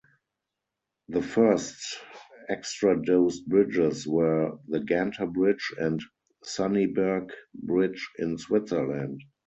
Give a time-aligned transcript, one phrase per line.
[1.09, 1.99] The first
[2.49, 6.01] extradosed bridges were the Ganter Bridge and
[6.43, 9.19] Sunniberg Bridge in Switzerland.